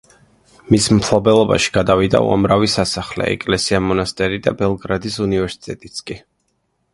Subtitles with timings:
[0.75, 6.19] მის მფლობელობაში გადავიდა უამრავი სასახლე, ეკლესია-მონასტერი და ბელგრადის უნივერსიტეტიც კი.